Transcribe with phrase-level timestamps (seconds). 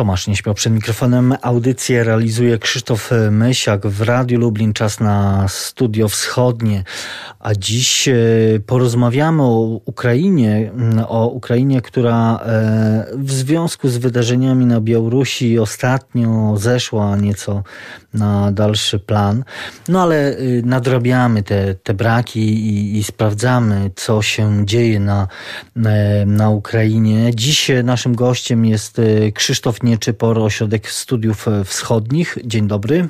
[0.00, 1.34] Tomasz nie śmiał przed mikrofonem.
[1.42, 4.72] Audycję realizuje Krzysztof Mysiak w Radiu Lublin.
[4.72, 6.84] Czas na Studio Wschodnie.
[7.38, 8.14] A dziś e,
[8.66, 10.72] porozmawiamy o Ukrainie,
[11.08, 17.62] o Ukrainie, która e, w związku z wydarzeniami na Białorusi ostatnio zeszła nieco
[18.14, 19.44] na dalszy plan.
[19.88, 25.28] No ale y, nadrabiamy te, te braki i, i sprawdzamy, co się dzieje na,
[25.84, 27.30] e, na Ukrainie.
[27.34, 29.00] Dziś naszym gościem jest
[29.34, 32.38] Krzysztof Nieczypor, Ośrodek Studiów Wschodnich.
[32.44, 33.08] Dzień dobry.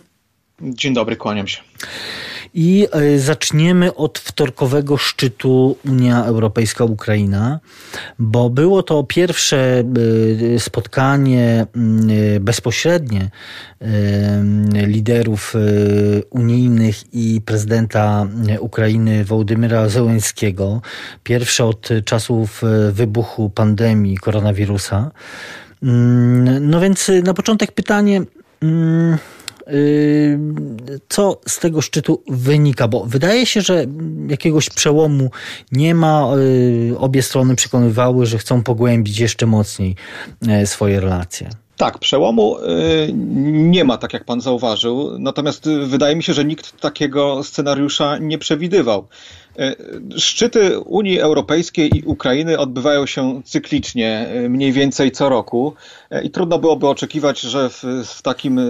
[0.62, 1.62] Dzień dobry, kłaniam się.
[2.54, 7.58] I e, zaczniemy od wtorkowego szczytu Unia Europejska-Ukraina,
[8.18, 9.84] bo było to pierwsze
[10.56, 11.66] e, spotkanie
[12.36, 13.30] e, bezpośrednie
[14.86, 15.54] liderów
[16.30, 18.26] unijnych i prezydenta
[18.60, 20.82] Ukrainy Wołodymyra Zełenskiego.
[21.22, 25.10] Pierwsze od czasów wybuchu pandemii koronawirusa.
[25.82, 28.22] Mm, no więc na początek pytanie
[28.62, 29.18] mm,
[29.68, 30.38] y,
[31.08, 32.88] co z tego szczytu wynika?
[32.88, 33.84] Bo wydaje się, że
[34.28, 35.30] jakiegoś przełomu
[35.72, 36.32] nie ma.
[36.36, 39.96] Y, obie strony przekonywały, że chcą pogłębić jeszcze mocniej
[40.48, 41.50] e, swoje relacje.
[41.76, 43.12] Tak, przełomu y,
[43.52, 45.18] nie ma, tak jak pan zauważył.
[45.18, 49.08] Natomiast wydaje mi się, że nikt takiego scenariusza nie przewidywał.
[49.60, 49.76] E,
[50.18, 55.74] szczyty Unii Europejskiej i Ukrainy odbywają się cyklicznie, e, mniej więcej co roku
[56.10, 58.60] e, i trudno byłoby oczekiwać, że w, w takim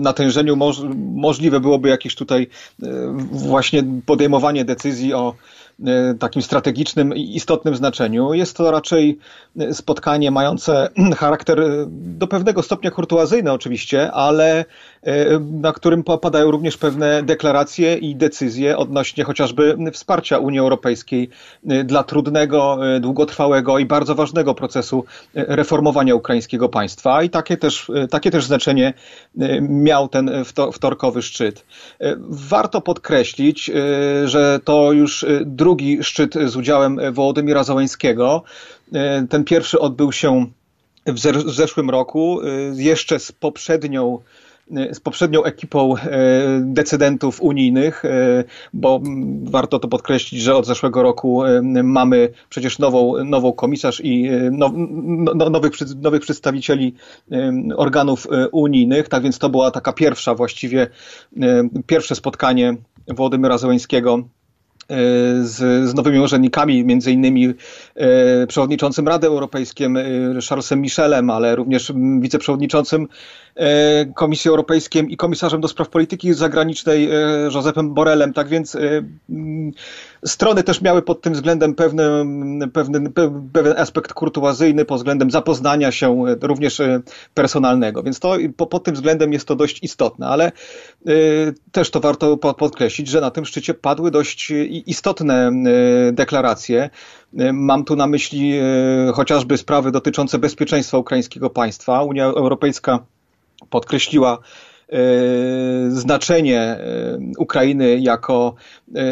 [0.00, 0.80] natężeniu moż,
[1.14, 2.46] możliwe byłoby jakieś tutaj
[3.32, 5.34] właśnie podejmowanie decyzji o
[6.18, 8.34] takim strategicznym i istotnym znaczeniu.
[8.34, 9.18] Jest to raczej
[9.72, 14.64] spotkanie mające charakter do pewnego stopnia kurtuazyjny oczywiście, ale
[15.40, 21.28] na którym padają również pewne deklaracje i decyzje odnośnie chociażby wsparcia Unii Europejskiej
[21.84, 27.22] dla trudnego, długotrwałego i bardzo ważnego procesu reformowania ukraińskiego państwa.
[27.22, 28.94] I takie też, takie też znaczenie
[29.60, 30.30] miał ten
[30.72, 31.64] wtorkowy szczyt.
[32.28, 33.70] Warto podkreślić,
[34.24, 38.42] że to już drugi szczyt z udziałem Wołodymira Załęskiego.
[38.92, 40.46] E, ten pierwszy odbył się
[41.06, 41.18] w
[41.50, 42.46] zeszłym roku, e,
[42.82, 44.18] jeszcze z poprzednią
[44.92, 46.00] z poprzednią ekipą e,
[46.60, 48.02] decydentów unijnych,
[48.72, 49.00] bo
[49.42, 51.42] warto to podkreślić, że od zeszłego roku
[51.82, 54.72] mamy przecież nową, nową komisarz i now,
[55.34, 56.94] no, nowych, nowych przedstawicieli
[57.76, 60.86] organów unijnych, tak więc to była taka pierwsza właściwie,
[61.86, 62.76] pierwsze spotkanie
[63.08, 64.24] Władimira Zełańskiego
[64.92, 64.94] E,
[65.44, 67.54] z, z nowymi urzędnikami, między innymi
[67.94, 69.92] e, przewodniczącym Rady Europejskiej e,
[70.48, 73.08] Charlesem Michelem, ale również wiceprzewodniczącym
[74.14, 77.08] Komisji Europejskiej i komisarzem do spraw polityki zagranicznej
[77.54, 78.32] Josepem Borelem.
[78.32, 78.76] Tak więc
[80.26, 82.04] strony też miały pod tym względem pewny,
[82.72, 83.10] pewny,
[83.52, 86.80] pewien aspekt kurtuazyjny pod względem zapoznania się również
[87.34, 88.02] personalnego.
[88.02, 90.52] Więc to pod tym względem jest to dość istotne, ale
[91.72, 94.52] też to warto podkreślić, że na tym szczycie padły dość
[94.86, 96.90] istotne e, deklaracje.
[97.38, 98.62] E, mam tu na myśli e,
[99.14, 102.02] chociażby sprawy dotyczące bezpieczeństwa ukraińskiego państwa.
[102.02, 102.98] Unia Europejska
[103.70, 104.38] podkreśliła
[105.88, 106.78] znaczenie
[107.38, 108.54] Ukrainy jako,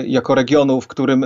[0.06, 1.24] jako regionu, w którym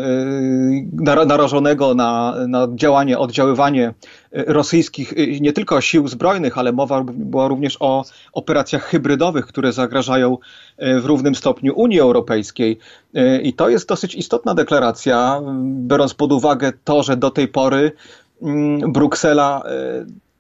[1.27, 3.95] narażonego na, na działanie, oddziaływanie
[4.33, 10.39] rosyjskich nie tylko sił zbrojnych, ale mowa była również o operacjach hybrydowych, które zagrażają
[10.79, 12.79] w równym stopniu Unii Europejskiej.
[13.43, 17.93] I to jest dosyć istotna deklaracja, biorąc pod uwagę to, że do tej pory
[18.89, 19.63] Bruksela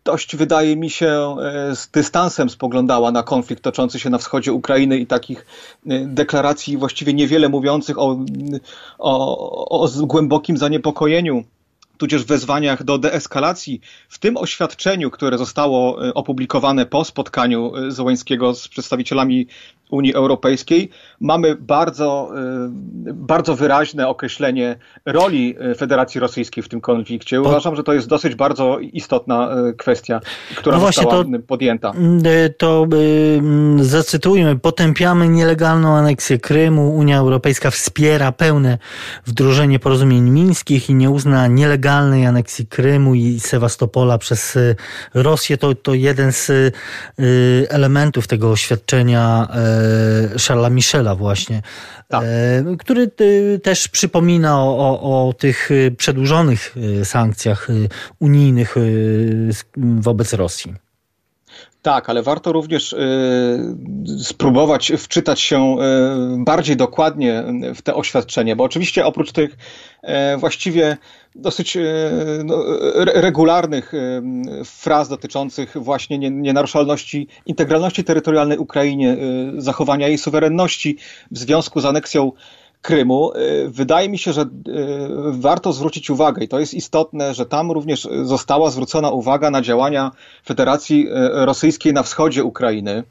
[0.05, 4.99] dość, wydaje mi się, e, z dystansem spoglądała na konflikt toczący się na wschodzie Ukrainy
[4.99, 5.47] i takich
[5.87, 8.19] e, deklaracji właściwie niewiele mówiących o,
[8.99, 11.45] o, o głębokim zaniepokojeniu
[11.99, 13.81] tudzież wezwaniach do deeskalacji.
[14.09, 19.47] W tym oświadczeniu, które zostało e, opublikowane po spotkaniu Zołańskiego z przedstawicielami
[19.91, 20.91] Unii Europejskiej,
[21.21, 22.31] mamy bardzo,
[23.07, 27.41] y, bardzo wyraźne określenie roli Federacji Rosyjskiej w tym konflikcie.
[27.41, 30.21] Uważam, że to jest dosyć bardzo istotna kwestia,
[30.57, 31.91] która no została to, podjęta.
[31.91, 32.23] Mm,
[32.59, 32.87] to
[33.39, 34.59] mm, zacytujmy.
[34.59, 36.95] Potępiamy nielegalną aneksję Krymu.
[36.97, 38.79] Unia Europejska wspiera pełne
[39.27, 41.47] wdrożenie porozumień mińskich i nie uzna
[41.85, 44.59] nielegalnej aneksji Krymu i Sewastopola przez
[45.15, 45.59] Rosję.
[45.59, 46.51] To, to jeden z
[47.69, 49.49] elementów tego oświadczenia
[50.49, 51.63] Charlesa Michela właśnie,
[52.09, 52.25] tak.
[52.79, 53.11] Który
[53.63, 57.69] też przypomina o, o, o, tych przedłużonych sankcjach
[58.19, 58.75] unijnych
[59.77, 60.84] wobec Rosji.
[61.85, 62.99] Tak, ale warto również y,
[64.25, 65.77] spróbować wczytać się
[66.41, 67.45] y, bardziej dokładnie
[67.75, 70.97] w te oświadczenie, bo oczywiście oprócz tych y, właściwie
[71.35, 71.79] dosyć
[72.45, 72.65] no,
[72.97, 73.93] regularnych
[74.65, 79.17] fraz dotyczących właśnie nienaruszalności integralności terytorialnej Ukrainie,
[79.57, 80.97] zachowania jej suwerenności
[81.31, 82.33] w związku z aneksją
[82.85, 83.33] Krymu.
[83.37, 84.47] Y, wydaje mi się, że y,
[85.31, 90.11] warto zwrócić uwagę i to jest istotne, że tam również została zwrócona uwaga na działania
[90.47, 91.11] Federacji y,
[91.47, 93.03] Rosyjskiej na wschodzie Ukrainy.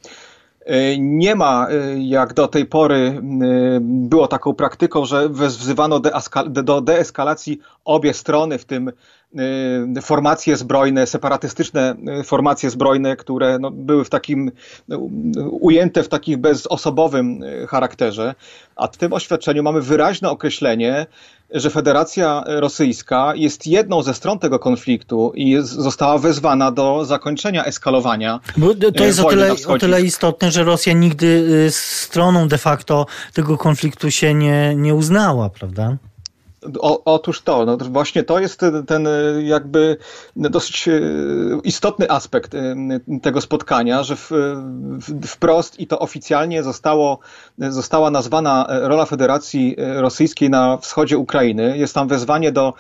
[1.00, 1.68] Nie ma,
[1.98, 3.22] jak do tej pory
[3.82, 6.00] było taką praktyką, że wzywano
[6.48, 8.92] do deeskalacji obie strony, w tym
[10.02, 14.52] formacje zbrojne, separatystyczne y, formacje zbrojne, które no, były w takim,
[14.88, 14.98] no,
[15.52, 18.36] ujęte w takim bezosobowym y, charakterze.
[18.76, 21.06] A w tym oświadczeniu mamy wyraźne określenie,
[21.52, 27.66] że Federacja Rosyjska jest jedną ze stron tego konfliktu i jest, została wezwana do zakończenia
[27.66, 28.40] eskalowania.
[28.58, 33.58] Bo to jest o tyle, o tyle, istotne, że Rosja nigdy stroną de facto tego
[33.58, 35.98] konfliktu się nie, nie uznała, prawda?
[36.80, 39.08] O, otóż to, no właśnie to jest ten,
[39.44, 39.98] jakby
[40.36, 41.02] dosyć e,
[41.64, 42.76] istotny aspekt e,
[43.22, 44.32] tego spotkania, że w,
[45.28, 47.20] wprost i to oficjalnie zostało,
[47.58, 51.78] została nazwana rola Federacji Rosyjskiej na wschodzie Ukrainy.
[51.78, 52.74] Jest tam wezwanie do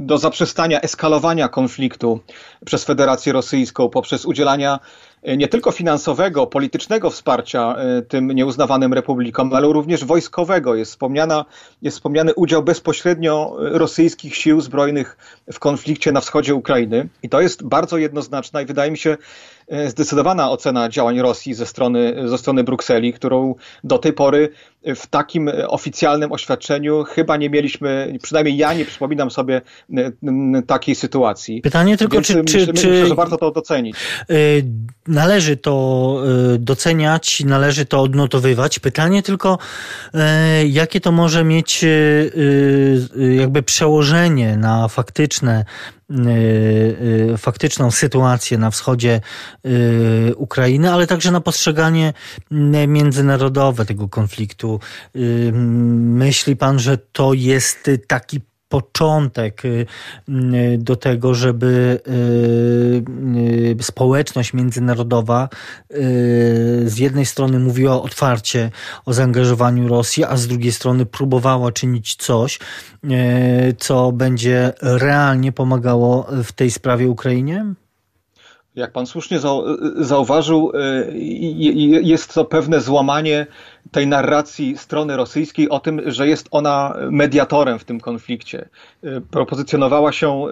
[0.00, 2.20] do zaprzestania eskalowania konfliktu
[2.66, 9.52] przez Federację Rosyjską poprzez udzielania E, nie tylko finansowego, politycznego wsparcia e, tym nieuznawanym republikom,
[9.52, 10.74] ale również wojskowego.
[10.74, 11.44] Jest, wspomniana,
[11.82, 15.16] jest wspomniany udział bezpośrednio rosyjskich sił zbrojnych
[15.52, 17.08] w konflikcie na wschodzie Ukrainy.
[17.22, 19.16] I to jest bardzo jednoznaczna i wydaje mi się
[19.72, 23.54] E, zdecydowana ocena działań Rosji ze strony, ze strony Brukseli, którą
[23.84, 24.48] do tej pory
[24.96, 29.60] w takim oficjalnym oświadczeniu chyba nie mieliśmy, przynajmniej ja nie przypominam sobie
[29.96, 30.12] e,
[30.66, 31.62] takiej sytuacji.
[31.62, 33.96] Pytanie tylko, Więc czy, myślę, czy, myślę, że warto to docenić.
[35.12, 36.22] E, należy to
[36.58, 38.78] doceniać, należy to odnotowywać.
[38.78, 39.58] Pytanie tylko,
[40.66, 41.84] jakie to może mieć
[43.38, 45.64] jakby przełożenie na faktyczne
[47.38, 49.20] faktyczną sytuację na wschodzie
[50.36, 52.12] Ukrainy, ale także na postrzeganie
[52.88, 54.80] międzynarodowe tego konfliktu.
[55.94, 58.40] Myśli pan, że to jest taki
[58.72, 59.86] początek y,
[60.28, 62.00] y, do tego, żeby
[63.78, 65.48] y, społeczność międzynarodowa
[66.84, 68.70] z jednej strony mówiła otwarcie
[69.06, 72.58] o zaangażowaniu Rosji, a z drugiej strony próbowała czynić coś,
[73.78, 77.74] co będzie realnie pomagało w tej sprawie Ukrainie?
[78.74, 79.40] Jak pan słusznie
[79.96, 80.72] zauważył,
[82.02, 83.46] jest to pewne złamanie
[83.92, 88.68] tej narracji strony rosyjskiej o tym, że jest ona mediatorem w tym konflikcie.
[89.04, 90.44] Y, propozycjonowała się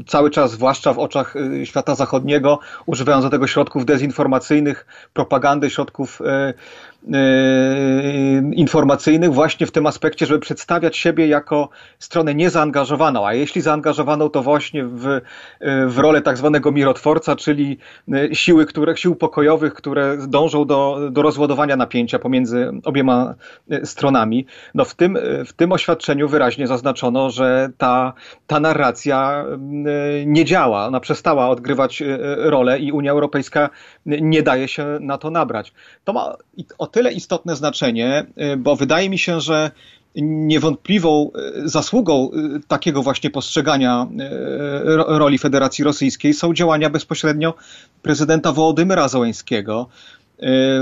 [0.00, 5.70] y, cały czas, zwłaszcza w oczach y, świata zachodniego, używając do tego środków dezinformacyjnych, propagandy,
[5.70, 6.22] środków
[8.54, 11.68] informacyjnych właśnie w tym aspekcie, żeby przedstawiać siebie jako
[11.98, 15.20] stronę niezaangażowaną, a jeśli zaangażowaną, to właśnie w,
[15.86, 17.78] w rolę tak zwanego mirotworca, czyli
[18.32, 23.34] siły, które, sił pokojowych, które dążą do, do rozładowania napięcia pomiędzy obiema
[23.84, 24.46] stronami.
[24.74, 28.12] No w, tym, w tym oświadczeniu wyraźnie zaznaczono, że ta,
[28.46, 29.44] ta narracja
[30.26, 30.86] nie działa.
[30.86, 32.02] Ona przestała odgrywać
[32.36, 33.70] rolę i Unia Europejska
[34.06, 35.72] nie daje się na to nabrać.
[36.04, 36.36] To ma
[36.92, 38.26] tyle istotne znaczenie,
[38.58, 39.70] bo wydaje mi się, że
[40.16, 41.30] niewątpliwą
[41.64, 42.30] zasługą
[42.68, 44.06] takiego właśnie postrzegania
[45.06, 47.54] roli Federacji Rosyjskiej są działania bezpośrednio
[48.02, 49.88] prezydenta Wołodymyra Zołańskiego,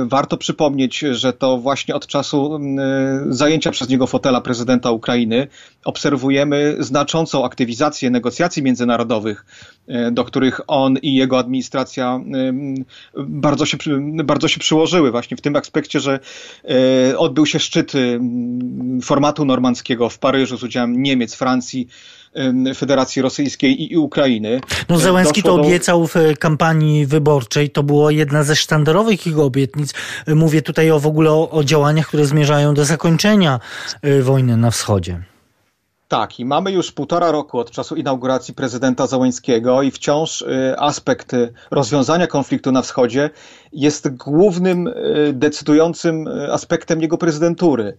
[0.07, 2.61] warto przypomnieć, że to właśnie od czasu
[3.29, 5.49] zajęcia przez niego fotela prezydenta Ukrainy
[5.85, 9.45] obserwujemy znaczącą aktywizację negocjacji międzynarodowych,
[10.13, 12.21] do których on i jego administracja
[13.17, 13.77] bardzo się,
[14.25, 16.21] bardzo się przyłożyły, właśnie w tym aspekcie, że
[17.17, 17.93] odbył się szczyt
[19.03, 21.89] formatu normandzkiego w Paryżu z udziałem Niemiec, Francji,
[22.77, 24.61] Federacji Rosyjskiej i Ukrainy.
[24.89, 29.95] No Zełenski to obiecał w kampanii wyborczej, to było jedna ze sztandarowych jego obietnic.
[30.27, 33.61] Mówię tutaj o w ogóle o, o działaniach, które zmierzają do zakończenia
[34.23, 35.23] wojny na wschodzie.
[36.11, 41.35] Tak, i mamy już półtora roku od czasu inauguracji prezydenta Załańskiego i wciąż y, aspekt
[41.35, 43.31] y, rozwiązania konfliktu na wschodzie
[43.73, 44.91] jest głównym
[45.33, 47.97] decydującym aspektem jego prezydentury.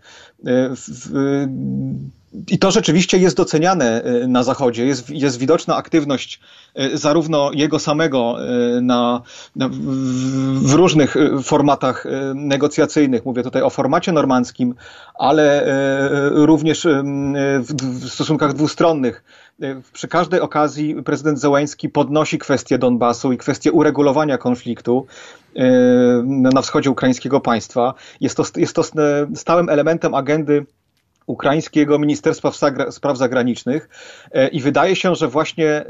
[2.48, 4.86] I to rzeczywiście jest doceniane e, na Zachodzie.
[4.86, 6.40] Jest, jest widoczna aktywność
[6.76, 9.22] e, zarówno jego samego e, na,
[9.56, 9.70] na,
[10.54, 13.26] w różnych formatach negocjacyjnych.
[13.26, 14.76] Mówię tutaj o formacie normandzkim,
[15.14, 15.66] ale
[16.32, 16.88] również
[17.60, 17.74] w,
[18.06, 19.24] w stosunkach dwustronnych
[19.94, 25.06] przy każdej okazji prezydent Zełański podnosi kwestię Donbasu i kwestię uregulowania konfliktu
[26.54, 27.94] na wschodzie ukraińskiego państwa.
[28.22, 28.84] Jest to, jest to
[29.36, 30.66] stałym elementem agendy
[31.26, 32.52] ukraińskiego Ministerstwa
[32.92, 33.90] Spraw Zagranicznych
[34.32, 35.86] e, i wydaje się, że właśnie e,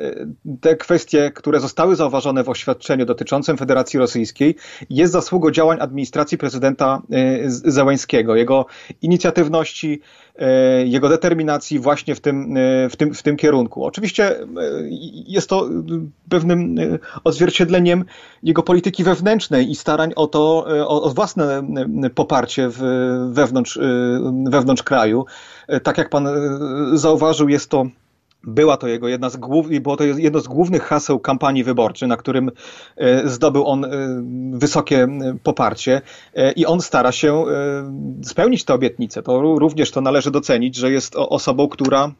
[0.61, 4.55] te kwestie, które zostały zauważone w oświadczeniu dotyczącym Federacji Rosyjskiej,
[4.89, 8.65] jest zasługą działań administracji prezydenta e, Zełańskiego, jego
[9.01, 10.01] inicjatywności,
[10.85, 12.55] jego determinacji właśnie w tym,
[12.89, 13.85] w, tym, w tym kierunku.
[13.85, 14.35] Oczywiście
[15.27, 15.69] jest to
[16.29, 16.75] pewnym
[17.23, 18.05] odzwierciedleniem
[18.43, 21.63] jego polityki wewnętrznej i starań o to, o, o własne
[22.15, 22.79] poparcie w,
[23.31, 23.79] wewnątrz,
[24.49, 25.25] wewnątrz kraju.
[25.67, 26.31] E, tak jak pan e,
[26.93, 27.85] zauważył, jest to
[28.43, 32.17] była to jego jedna z głównych, było to jedno z głównych haseł kampanii wyborczej, na
[32.17, 32.51] którym
[32.97, 33.85] e, zdobył on
[34.53, 35.07] wysokie
[35.43, 36.01] poparcie
[36.55, 37.45] i on stara się
[38.23, 39.23] spełnić te obietnice.
[39.23, 42.11] To również to należy docenić, że jest osobą, która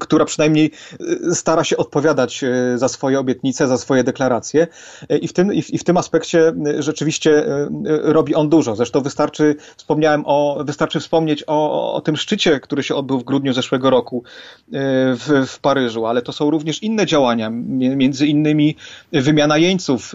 [0.00, 4.66] która przynajmniej y, stara się odpowiadać y, za swoje obietnice, za swoje deklaracje
[5.20, 7.44] i w tym, i w, tym aspekcie y, rzeczywiście
[8.02, 8.76] robi on dużo.
[8.76, 13.52] Zresztą wystarczy, wspomniałem o, wystarczy wspomnieć o, o tym szczycie, który się odbył w grudniu
[13.52, 14.22] zeszłego roku
[14.68, 18.76] w, w Paryżu, ale to są również inne działania, między innymi
[19.12, 20.14] wymiana jeńców.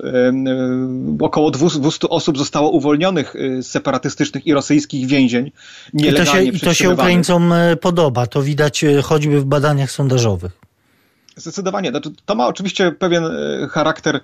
[1.22, 5.52] Około 200 osób zostało uwolnionych z separatystycznych i rosyjskich więzień.
[5.94, 10.52] I to się, i to się Ukraińcom podoba, to widać choć choćby w badaniach sondażowych.
[11.36, 11.90] Zdecydowanie.
[11.90, 14.20] Znaczy, to ma oczywiście pewien e, charakter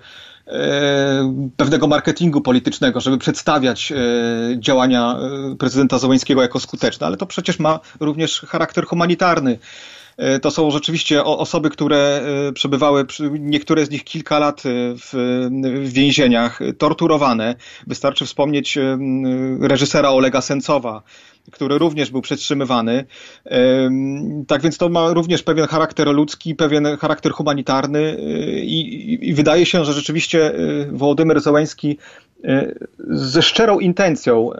[0.46, 3.96] e, pewnego marketingu politycznego, żeby przedstawiać e,
[4.58, 5.16] działania
[5.58, 9.58] prezydenta Zołańskiego jako skuteczne, ale to przecież ma również charakter humanitarny.
[10.42, 12.22] To są rzeczywiście osoby, które
[12.54, 13.06] przebywały,
[13.38, 14.62] niektóre z nich kilka lat
[14.96, 15.48] w,
[15.84, 17.54] więzieniach, torturowane.
[17.86, 18.78] Wystarczy wspomnieć
[19.60, 21.02] reżysera Olega Sencowa,
[21.52, 23.04] który również był przetrzymywany.
[24.46, 29.66] Tak więc to ma również pewien charakter ludzki, pewien charakter humanitarny y, i, i wydaje
[29.66, 32.29] się, że rzeczywiście y, Wołodymyr Zełański y,
[33.08, 34.50] ze szczerą intencją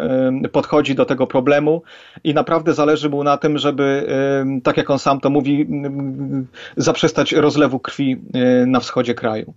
[0.52, 1.82] podchodzi do tego problemu
[2.24, 4.06] i naprawdę zależy mu na tym, żeby,
[4.62, 5.66] tak jak on sam to mówi,
[6.76, 8.16] zaprzestać rozlewu krwi
[8.66, 9.54] na wschodzie kraju.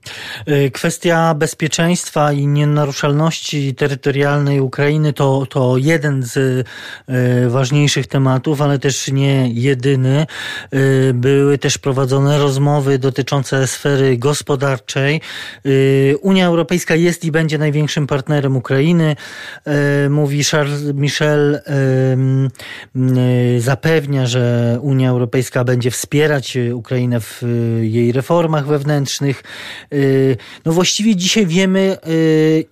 [0.74, 6.63] Kwestia bezpieczeństwa i nienaruszalności terytorialnej Ukrainy to, to jeden z
[7.08, 10.25] E, ważniejszych tematów, ale też nie jedyny.
[10.72, 10.77] E,
[11.13, 15.22] były też prowadzone rozmowy dotyczące sfery gospodarczej.
[15.65, 19.15] E, Unia Europejska jest i będzie największym partnerem Ukrainy.
[20.10, 21.62] Mówi Charles Michel,
[23.58, 27.41] zapewnia, że Unia Europejska będzie wspierać Ukrainę w
[27.82, 29.43] jej reformach wewnętrznych.
[30.65, 31.98] No właściwie dzisiaj wiemy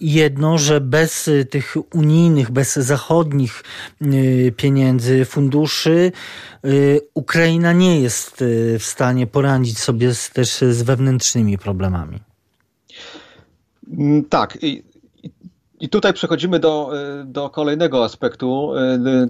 [0.02, 3.64] jedno, że bez tych unijnych, bez zachodnich
[4.58, 6.12] pieniędzy, funduszy,
[7.14, 8.44] Ukraina nie jest
[8.80, 12.20] w stanie poradzić sobie z, też z wewnętrznymi problemami.
[13.98, 14.58] Mm, tak.
[15.82, 18.74] I, tutaj przechodzimy do, y, do kolejnego aspektu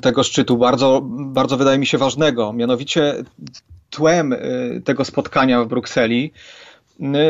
[0.02, 2.54] tego szczytu, bardzo, bardzo wydaje mi się ważnego.
[2.54, 3.24] Mianowicie
[3.90, 4.36] tłem
[4.86, 6.32] tego spotkania w Brukseli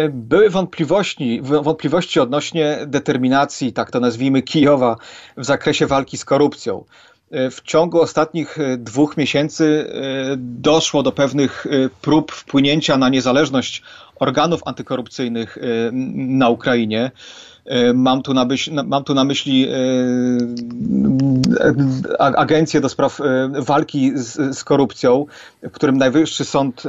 [0.10, 4.96] były wątpliwości, wątpliwości odnośnie determinacji, tak to nazwijmy, Kijowa
[5.38, 6.84] w zakresie walki z korupcją.
[7.51, 13.84] W ciągu ostatnich e, dwóch miesięcy e, doszło do pewnych e, prób wpłynięcia na niezależność
[14.16, 15.58] organów antykorupcyjnych
[16.13, 17.12] na Ukrainie.
[17.94, 19.68] Mam tu na myśli, mam tu na myśli
[22.20, 23.20] agencję do spraw
[23.60, 25.25] walki z, z, korupcją,
[25.63, 26.84] w którym Najwyższy Sąd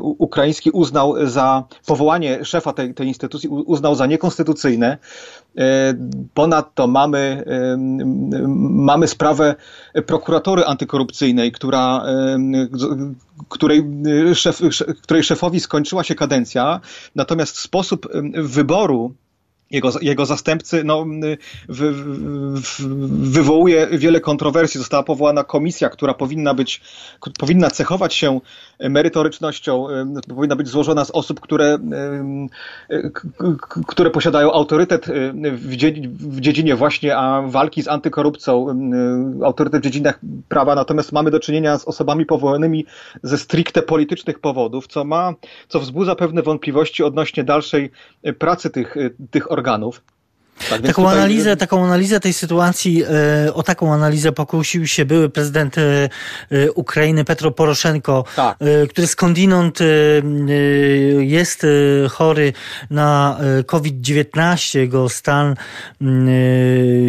[0.00, 4.98] Ukraiński uznał za powołanie szefa tej, tej instytucji, uznał za niekonstytucyjne.
[5.58, 5.94] E,
[6.34, 7.76] ponadto mamy, e,
[8.68, 9.54] mamy sprawę
[10.06, 12.38] prokuratury antykorupcyjnej, która, e,
[13.48, 13.84] której,
[14.34, 14.60] szef,
[15.02, 16.80] której szefowi skończyła się kadencja,
[17.14, 19.14] natomiast sposób wyboru
[19.70, 21.06] jego, jego zastępcy no,
[21.68, 21.92] wy, wy,
[23.08, 24.78] wywołuje wiele kontrowersji.
[24.78, 26.80] Została powołana komisja, która powinna być,
[27.38, 28.40] powinna cechować się
[28.80, 29.86] merytorycznością,
[30.28, 31.78] powinna być złożona z osób, które,
[33.86, 35.06] które posiadają autorytet
[36.12, 38.66] w dziedzinie właśnie a walki z antykorupcją,
[39.44, 42.86] autorytet w dziedzinach prawa, natomiast mamy do czynienia z osobami powołanymi
[43.22, 45.34] ze stricte politycznych powodów, co ma,
[45.68, 47.90] co wzbudza pewne wątpliwości odnośnie dalszej
[48.38, 48.96] pracy tych,
[49.30, 50.02] tych organów.
[50.70, 51.18] Tak, taką, tutaj...
[51.18, 53.02] analizę, taką analizę tej sytuacji,
[53.46, 56.08] e, o taką analizę pokusił się były prezydent e,
[56.50, 58.58] e, Ukrainy Petro Poroszenko, tak.
[58.88, 59.78] który skądinąd
[61.18, 61.66] jest
[62.10, 62.52] chory
[62.90, 64.78] na COVID-19.
[64.78, 65.54] Jego stan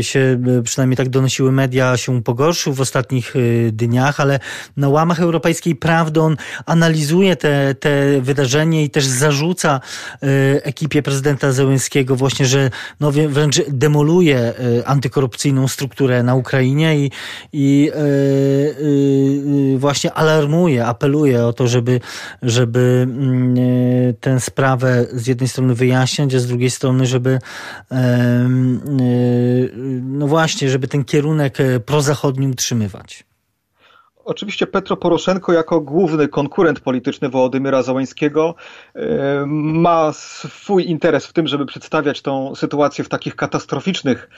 [0.02, 3.34] się, przynajmniej tak donosiły media, się pogorszył w ostatnich
[3.72, 4.40] dniach, ale
[4.78, 9.82] na łamach Europejskiej Prawdy on analizuje te, te wydarzenie i też zarzuca
[10.64, 17.12] ekipie prezydenta Zełenskiego właśnie, że no, wręcz demoluje y, antykorupcyjną strukturę na Ukrainie i,
[17.54, 18.00] i y,
[19.74, 22.00] y, właśnie alarmuje, apeluje o to, żeby,
[22.42, 23.56] żeby mm,
[24.20, 27.40] tę sprawę z jednej strony wyjaśniać, a z drugiej strony, żeby
[30.02, 33.27] no właśnie, żeby ten kierunek prozachodni utrzymywać.
[34.28, 38.56] Oczywiście Petro Poroszenko jako główny konkurent polityczny Wołodymyra Załańskiego
[38.96, 39.00] e,
[39.48, 44.30] ma swój interes w tym, żeby przedstawiać tą sytuację w takich katastroficznych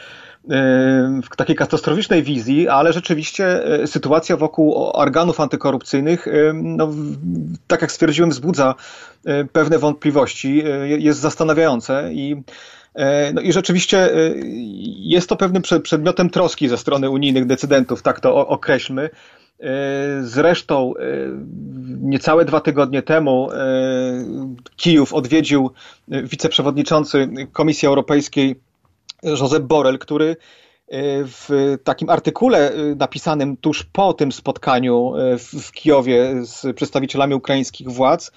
[0.49, 6.89] e, w takiej katastroficznej wizji, ale rzeczywiście e, sytuacja wokół organów antykorupcyjnych, no,
[7.67, 8.75] tak jak stwierdziłem, wzbudza
[9.51, 12.43] pewne wątpliwości, jest zastanawiające i
[13.33, 14.09] no i rzeczywiście
[14.85, 19.09] jest to pewnym przedmiotem troski ze strony unijnych decydentów, tak to określmy.
[19.59, 21.01] E, zresztą e,
[22.01, 23.57] niecałe dwa tygodnie temu e,
[24.75, 25.71] Kijów odwiedził
[26.07, 28.59] wiceprzewodniczący Komisji Europejskiej
[29.23, 30.35] Josep Borrell, który
[31.25, 35.13] w takim artykule napisanym tuż po tym spotkaniu
[35.63, 38.31] w Kijowie z przedstawicielami ukraińskich władz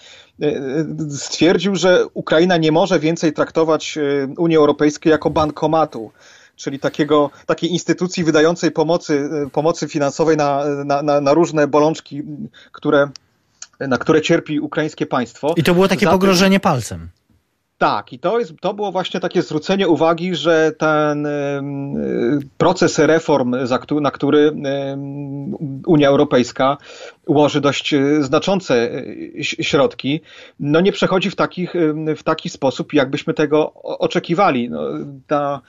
[1.10, 3.98] stwierdził, że Ukraina nie może więcej traktować
[4.38, 6.10] Unii Europejskiej jako bankomatu
[6.62, 12.22] czyli takiego, takiej instytucji wydającej pomocy, e, pomocy finansowej na, na, na, na różne bolączki,
[12.72, 13.08] które,
[13.80, 15.54] na które cierpi ukraińskie państwo.
[15.56, 17.08] I to było takie Zatem, pogrożenie palcem.
[17.82, 21.28] Tak, i to, jest, to było właśnie takie zwrócenie uwagi, że ten
[22.58, 23.56] proces reform,
[24.00, 24.52] na który
[25.86, 26.76] Unia Europejska
[27.26, 29.04] ułoży dość e, znaczące e,
[29.44, 30.20] środki,
[30.60, 31.74] no nie przechodzi w, takich,
[32.16, 34.70] w taki sposób, jakbyśmy tego oczekiwali.
[34.70, 34.80] No,
[35.26, 35.60] ta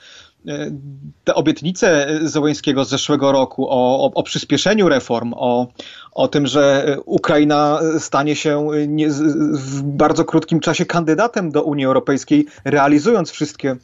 [1.24, 5.66] te obietnice Zełęńskiego z zeszłego roku o, o, o, przyspieszeniu reform, o,
[6.12, 9.08] o tym, że Ukraina stanie się nie,
[9.52, 13.76] w bardzo krótkim czasie kandydatem do Unii Europejskiej, realizując wszystkie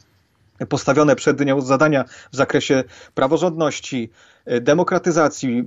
[0.69, 2.83] postawione przed nią zadania w zakresie
[3.15, 4.09] praworządności,
[4.61, 5.63] demokratyzacji,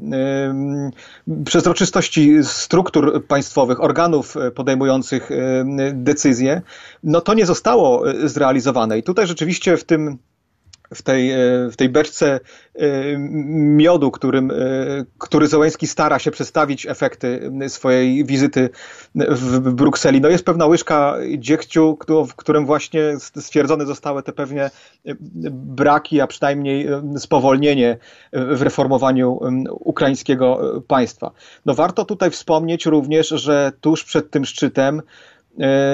[1.44, 5.30] przezroczystości struktur państwowych, organów podejmujących
[5.92, 6.62] decyzje,
[7.02, 8.98] no to nie zostało zrealizowane.
[8.98, 10.18] I tutaj rzeczywiście w tym
[10.94, 11.36] w tej, e,
[11.70, 12.40] w tej beczce
[12.74, 12.88] e,
[13.18, 14.54] miodu, którym, e,
[15.18, 18.70] który Zełęński stara się przedstawić efekty swojej wizyty
[19.14, 20.20] w Brukseli.
[20.20, 24.70] No jest pewna łyżka dziegciu, w którym właśnie stwierdzone zostały te pewnie
[25.50, 27.96] braki, a przynajmniej spowolnienie
[28.32, 31.30] w reformowaniu ukraińskiego państwa.
[31.66, 35.02] No warto tutaj wspomnieć również, że tuż przed tym szczytem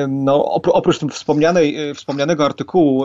[0.09, 3.05] no, oprócz wspomnianej, e, wspomnianego artykułu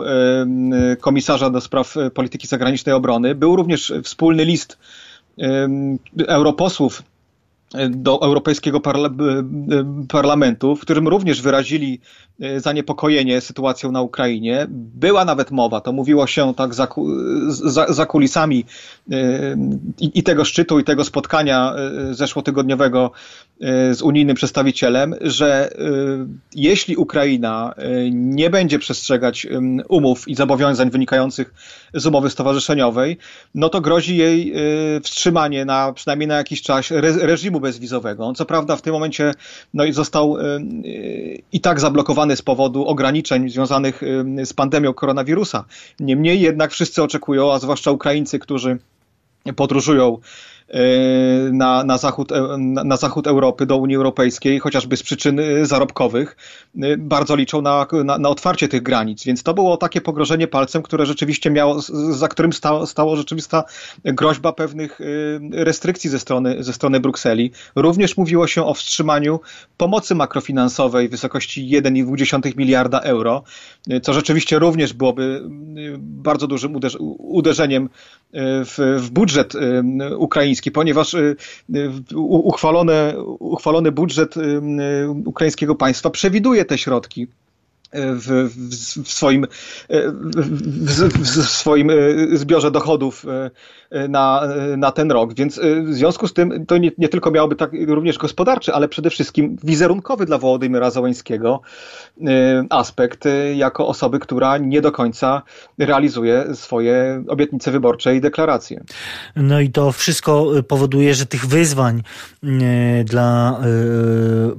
[1.00, 4.78] komisarza do spraw polityki zagranicznej obrony, był również wspólny list
[6.28, 7.02] europosłów
[7.90, 8.80] do Europejskiego
[10.08, 12.00] Parlamentu, w którym również wyrazili
[12.40, 14.66] e, zaniepokojenie sytuacją na Ukrainie.
[14.70, 16.88] Była nawet mowa, to mówiło się tak za,
[17.48, 18.64] za, za kulisami
[20.00, 21.74] i, i, tego szczytu, i tego spotkania
[22.10, 23.10] zeszłotygodniowego
[23.92, 25.70] z unijnym przedstawicielem, że
[26.54, 27.74] jeśli Ukraina
[28.10, 29.46] nie będzie przestrzegać
[29.88, 31.54] umów i zobowiązań wynikających
[31.94, 33.18] z umowy stowarzyszeniowej,
[33.54, 34.54] no to grozi jej
[35.02, 38.24] wstrzymanie na przynajmniej na jakiś czas reżimu bezwizowego.
[38.24, 39.34] On co prawda w tym momencie
[39.74, 40.42] no, został y,
[41.52, 44.02] i tak zablokowany z powodu ograniczeń związanych
[44.44, 45.64] z pandemią koronawirusa.
[46.00, 48.78] Niemniej jednak wszyscy oczekują, a zwłaszcza Ukraińcy, którzy
[49.56, 50.18] podróżują
[51.52, 56.36] na, na, zachód, e, na zachód Europy, do Unii Europejskiej, chociażby z przyczyn e, zarobkowych,
[56.98, 59.24] bardzo liczą na, na, na otwarcie tych granic.
[59.24, 63.64] Więc to było takie pogrożenie palcem, które rzeczywiście miało, za którym stało, stało rzeczywista
[64.04, 64.98] groźba pewnych
[65.52, 67.50] restrykcji ze strony, ze strony Brukseli.
[67.76, 69.40] Również mówiło się o wstrzymaniu
[69.76, 73.42] pomocy makrofinansowej w wysokości 1,2 miliarda euro,
[74.02, 75.42] co rzeczywiście również byłoby
[75.98, 76.80] bardzo dużym
[77.18, 77.88] uderzeniem
[78.32, 79.52] w, w budżet
[80.70, 81.36] ponieważ y,
[81.74, 84.60] y, uchwalone, uchwalony budżet y,
[85.24, 87.26] ukraińskiego państwa przewiduje te środki
[87.92, 88.50] w,
[89.04, 89.46] w, swoim,
[89.88, 91.90] w, w, swoim
[92.32, 93.26] zbiorze dochodów
[94.08, 94.42] na,
[94.76, 95.34] na ten rok.
[95.34, 99.10] Więc w związku z tym to nie, nie tylko miałoby tak również gospodarczy, ale przede
[99.10, 101.60] wszystkim wizerunkowy dla Wołodymyra Załańskiego
[102.70, 105.42] aspekt jako osoby, która nie do końca
[105.78, 108.84] realizuje swoje obietnice wyborcze i deklaracje.
[109.36, 112.02] No i to wszystko powoduje, że tych wyzwań
[113.04, 113.60] dla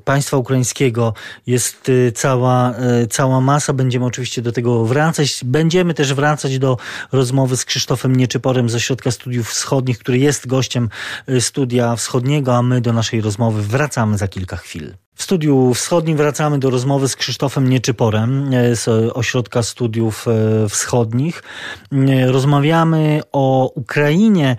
[0.05, 1.13] państwa ukraińskiego
[1.47, 2.73] jest cała,
[3.09, 3.73] cała masa.
[3.73, 5.39] Będziemy oczywiście do tego wracać.
[5.45, 6.77] Będziemy też wracać do
[7.11, 10.89] rozmowy z Krzysztofem Nieczyporem ze Środka Studiów Wschodnich, który jest gościem
[11.29, 15.06] y, Studia Wschodniego, a my do naszej rozmowy wracamy za kilka chwil.
[15.17, 21.43] W studiu wschodnim wracamy do rozmowy z Krzysztofem Nieczyporem e, z Ośrodka Studiów e, Wschodnich.
[21.91, 24.55] E, rozmawiamy o Ukrainie.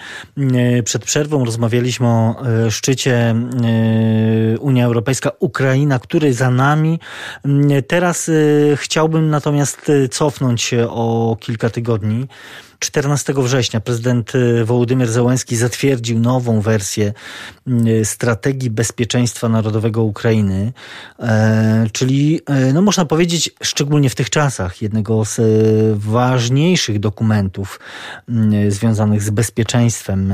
[0.84, 2.34] Przed przerwą rozmawialiśmy o
[2.70, 3.34] szczycie
[4.60, 7.00] Unia Europejska-Ukraina, który za nami.
[7.86, 8.30] Teraz
[8.76, 12.26] chciałbym natomiast cofnąć się o kilka tygodni.
[12.78, 17.12] 14 września prezydent y, Wołodymyr Zełenski zatwierdził nową wersję
[17.86, 20.72] y, strategii bezpieczeństwa narodowego Ukrainy,
[21.18, 25.42] e, czyli, e, no można powiedzieć, szczególnie w tych czasach, jednego z e,
[25.94, 27.80] ważniejszych dokumentów
[28.68, 30.32] związanych z bezpieczeństwem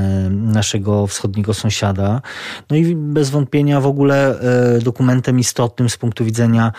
[0.51, 2.21] naszego wschodniego sąsiada.
[2.69, 4.39] No i bez wątpienia w ogóle
[4.81, 6.71] dokumentem istotnym z punktu widzenia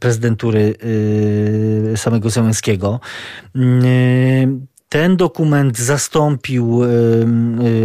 [0.00, 0.74] prezydentury
[1.96, 3.00] samego Zełenskiego.
[4.92, 6.80] Ten dokument zastąpił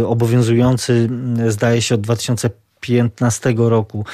[0.06, 1.08] obowiązujący,
[1.48, 4.04] zdaje się, od 2015 roku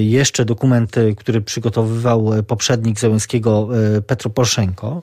[0.00, 3.68] jeszcze dokument, który przygotowywał poprzednik Zełenskiego
[4.06, 5.02] Petro Poroszenko.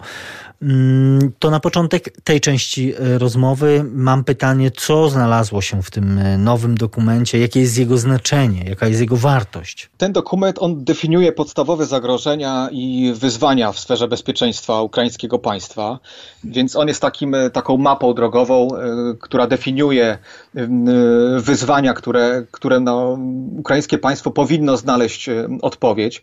[0.64, 6.20] Mm, to na początek tej części e, rozmowy mam pytanie, co znalazło się w tym
[6.20, 9.90] e, nowym dokumencie, jakie jest jego znaczenie, jaka jest jego wartość?
[9.98, 16.00] Ten dokument on definiuje podstawowe zagrożenia i wyzwania w sferze bezpieczeństwa ukraińskiego państwa,
[16.44, 18.68] więc on jest takim, e, taką mapą drogową,
[19.20, 20.18] która definiuje
[21.38, 23.18] wyzwania, które, które no,
[23.58, 25.30] ukraińskie państwo powinno znaleźć
[25.62, 26.22] odpowiedź.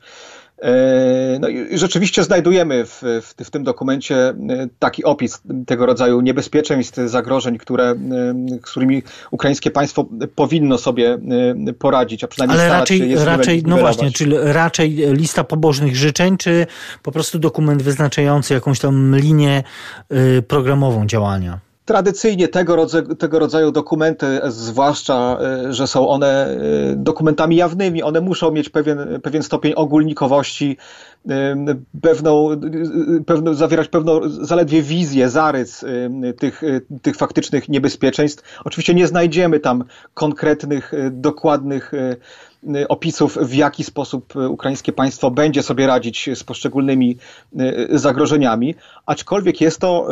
[0.63, 4.35] E, no i rzeczywiście znajdujemy w, w, w, tym dokumencie e,
[4.79, 7.97] taki opis tego rodzaju niebezpieczeństw, zagrożeń, które, e,
[8.59, 11.19] z którymi ukraińskie państwo powinno sobie
[11.79, 16.67] poradzić, a przynajmniej Ale raczej, raczej, no właśnie, czyli raczej lista pobożnych życzeń, czy
[17.03, 19.63] po prostu dokument wyznaczający jakąś tam linię
[20.49, 21.70] programową działania?
[21.91, 26.57] Tradycyjnie tego rodzaju, tego rodzaju dokumenty, zwłaszcza, e, że są one e,
[26.97, 30.77] dokumentami jawnymi, one muszą mieć pewien, pewien stopień ogólnikowości,
[31.29, 31.57] e,
[32.03, 32.49] pewną,
[33.27, 35.85] pewną, zawierać pewną zaledwie wizję, zarys
[36.39, 36.63] tych,
[37.03, 38.59] tych faktycznych niebezpieczeństw.
[38.65, 41.93] Oczywiście nie znajdziemy tam konkretnych, dokładnych
[42.89, 47.17] opisów, w jaki sposób y, ukraińskie państwo będzie sobie radzić z poszczególnymi
[47.61, 48.75] y, zagrożeniami,
[49.07, 50.09] aczkolwiek jest to,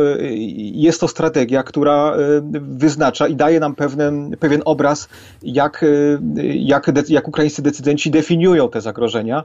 [0.72, 2.14] jest to strategia, która
[2.60, 5.08] wyznacza i daje nam pewien, pewien obraz,
[5.42, 5.84] jak,
[6.54, 9.44] jak, jak ukraińscy decydenci definiują te zagrożenia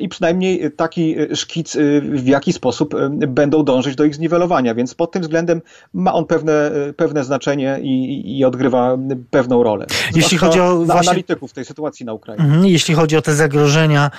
[0.00, 5.22] i przynajmniej taki szkic, w jaki sposób będą dążyć do ich zniwelowania, więc pod tym
[5.22, 8.98] względem ma on pewne, pewne znaczenie i, i odgrywa
[9.30, 9.86] pewną rolę.
[10.14, 11.10] Jeśli chodzi o właśnie...
[11.10, 12.31] analityków w tej sytuacji na Ukrainie.
[12.38, 14.10] Mhm, jeśli chodzi o te zagrożenia,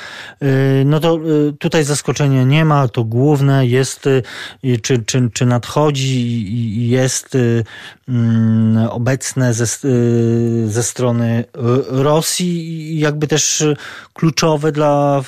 [0.43, 2.87] y, no to y, tutaj zaskoczenia nie ma.
[2.87, 4.23] To główne jest, y,
[4.81, 6.15] czy, czy, czy nadchodzi
[6.53, 7.37] i jest
[8.07, 9.65] mm, obecne ze,
[10.67, 11.43] ze strony
[11.87, 13.63] Rosji, jakby też
[14.13, 15.21] kluczowe dla,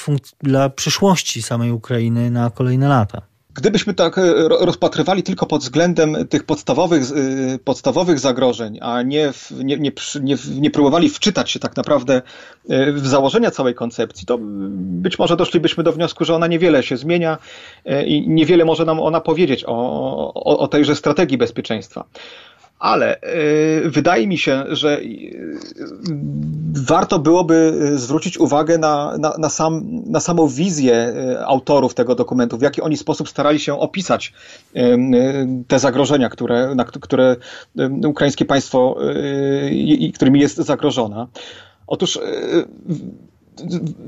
[0.43, 3.34] dla przyszłości samej Ukrainy na kolejne lata.
[3.55, 9.77] Gdybyśmy tak e, rozpatrywali tylko pod względem tych podstawowych, e, podstawowych zagrożeń, a nie, nie,
[9.77, 9.91] nie,
[10.21, 12.21] nie, nie próbowali wczytać się tak naprawdę
[12.69, 16.97] e, w założenia całej koncepcji, to być może doszlibyśmy do wniosku, że ona niewiele się
[16.97, 17.37] zmienia
[18.05, 19.73] i niewiele może nam ona powiedzieć o,
[20.33, 22.05] o, o tejże strategii bezpieczeństwa.
[22.79, 23.21] Ale
[23.85, 25.47] y, wydaje mi się, że y,
[26.73, 31.13] warto byłoby zwrócić uwagę na, na, na, sam, na samą wizję
[31.45, 34.33] autorów tego dokumentu, w jaki oni sposób starali się opisać
[35.67, 37.35] te zagrożenia, które, na, które
[38.05, 38.97] ukraińskie państwo,
[40.13, 41.27] którymi jest zagrożona.
[41.87, 42.19] Otóż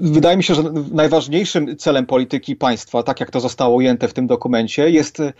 [0.01, 4.27] wydaje mi się, że najważniejszym celem polityki państwa, tak jak to zostało ujęte w tym
[4.27, 5.33] dokumencie, jest e,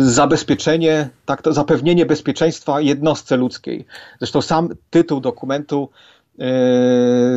[0.00, 3.86] zabezpieczenie, tak to, zapewnienie bezpieczeństwa jednostce ludzkiej.
[4.18, 5.90] Zresztą sam tytuł dokumentu
[6.38, 6.44] e,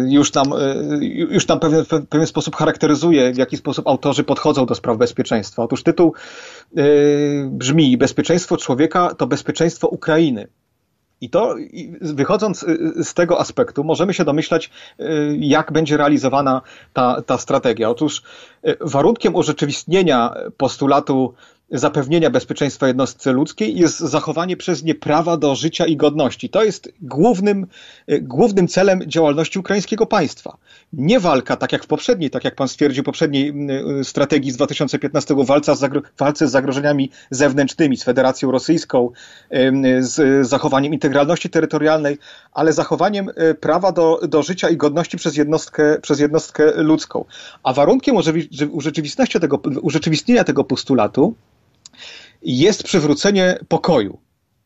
[0.10, 4.76] już tam, e, już tam pewien, pewien sposób charakteryzuje, w jaki sposób autorzy podchodzą do
[4.76, 5.64] spraw bezpieczeństwa.
[5.64, 6.14] Otóż tytuł
[7.48, 10.48] brzmi Bezpieczeństwo człowieka to bezpieczeństwo Ukrainy.
[11.21, 11.56] I to,
[12.01, 12.65] wychodząc
[13.04, 14.69] z tego aspektu, możemy się domyślać,
[15.39, 16.62] jak będzie realizowana
[16.93, 17.89] ta, ta strategia.
[17.89, 18.21] Otóż
[18.82, 21.34] warunkiem urzeczywistnienia postulatu
[21.71, 26.49] zapewnienia bezpieczeństwa jednostce ludzkiej jest zachowanie przez nie prawa do życia i godności.
[26.49, 27.67] To jest głównym,
[28.08, 30.58] e, głównym celem działalności ukraińskiego państwa.
[30.93, 33.54] Nie walka, tak jak w poprzedniej, tak jak pan stwierdził, poprzedniej
[33.99, 35.86] e, strategii z 2015, walca z
[36.17, 39.12] walce z zagrożeniami zewnętrznymi, z Federacją Rosyjską,
[39.99, 42.17] z zachowaniem integralności terytorialnej,
[42.54, 47.25] ale zachowaniem e, prawa do, do życia i godności przez jednostkę, przez jednostkę ludzką.
[47.63, 48.15] A warunkiem
[48.71, 51.36] urzeczywistnienia tego, urzeczywistnienia tego postulatu
[52.41, 54.17] jest przywrócenie pokoju.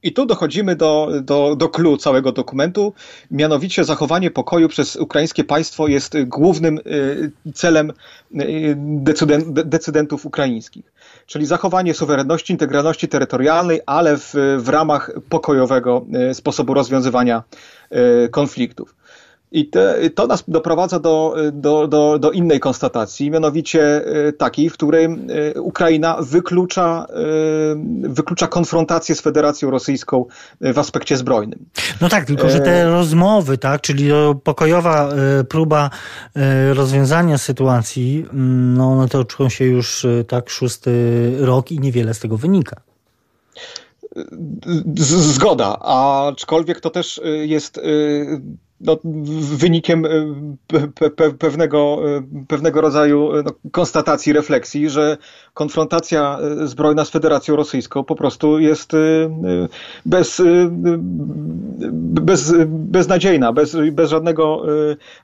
[0.03, 2.93] I tu dochodzimy do, do, do całego dokumentu,
[3.31, 7.91] mianowicie zachowanie pokoju przez ukraińskie państwo jest głównym y, celem
[8.41, 8.75] y,
[9.65, 10.93] decydentów ukraińskich.
[11.25, 17.43] Czyli zachowanie suwerenności, integralności terytorialnej, ale w, w ramach pokojowego y, sposobu rozwiązywania
[18.31, 18.95] konfliktów.
[19.51, 24.73] I te, to nas doprowadza do, do, do, do, innej konstatacji, mianowicie e, takiej, w
[24.73, 27.13] której e, Ukraina wyklucza, e,
[28.09, 30.25] wyklucza konfrontację z Federacją Rosyjską
[30.61, 31.65] w aspekcie zbrojnym.
[32.01, 34.09] No tak, tylko że te rozmowy, tak, czyli
[34.43, 35.09] pokojowa
[35.49, 35.89] próba
[36.73, 40.91] rozwiązania sytuacji, mm, no one toczą się już tak szósty
[41.39, 42.81] rok i niewiele z tego wynika.
[45.05, 47.79] Zgoda, aczkolwiek to też jest
[48.81, 48.97] no,
[49.55, 50.09] wynikiem e,
[50.95, 55.17] pe, pe, pewnego, e, pewnego rodzaju e, no, konstatacji, refleksji, że
[55.53, 58.91] konfrontacja zbrojna z Federacją Rosyjską po prostu jest
[60.05, 60.41] bez,
[61.91, 64.63] bez, beznadziejna, bez, bez, żadnego,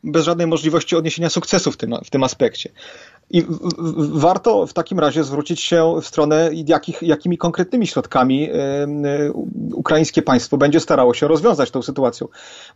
[0.03, 2.69] bez żadnej możliwości odniesienia sukcesu w tym, w tym aspekcie.
[3.29, 3.45] I
[3.97, 8.49] warto w takim razie zwrócić się w stronę, jakich, jakimi konkretnymi środkami
[9.73, 12.27] ukraińskie państwo będzie starało się rozwiązać tę sytuację.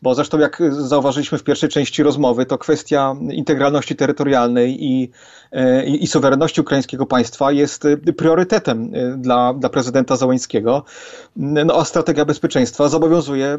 [0.01, 5.12] Bo zresztą, jak zauważyliśmy w pierwszej części rozmowy, to kwestia integralności terytorialnej i,
[5.51, 7.83] e, i, i suwerenności ukraińskiego państwa jest
[8.17, 10.83] priorytetem e, dla, dla prezydenta Załańskiego.
[11.35, 13.57] No, a strategia bezpieczeństwa zobowiązuje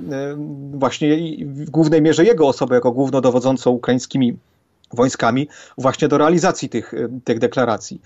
[0.72, 4.36] właśnie w głównej mierze jego osobę jako głównodowodzącą ukraińskimi
[4.92, 5.48] wojskami
[5.78, 6.92] właśnie do realizacji tych,
[7.24, 8.00] tych deklaracji.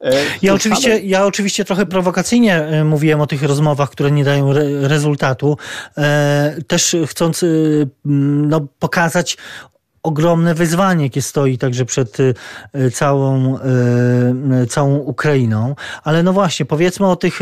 [0.00, 4.50] E, ja oczywiście, ja oczywiście trochę prowokacyjnie e, mówiłem o tych rozmowach, które nie dają
[4.50, 5.56] re rezultatu,
[5.98, 7.44] e, też chcąc
[8.04, 9.36] no, pokazać
[10.06, 12.34] ogromne wyzwanie, jakie stoi także przed y,
[12.76, 13.58] y, całą,
[14.62, 15.74] y, całą Ukrainą.
[16.04, 17.40] Ale no właśnie, powiedzmy o tych,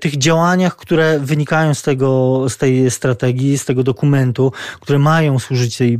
[0.00, 5.76] tych działaniach, które wynikają z, tego, z tej strategii, z tego dokumentu, które mają służyć
[5.76, 5.98] tej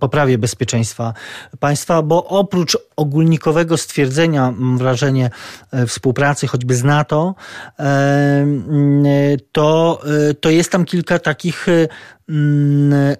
[0.00, 1.14] poprawie bezpieczeństwa
[1.60, 5.30] państwa, bo oprócz ogólnikowego stwierdzenia, mam wrażenie,
[5.86, 7.34] współpracy choćby z NATO,
[9.52, 10.00] to,
[10.40, 11.66] to jest tam kilka takich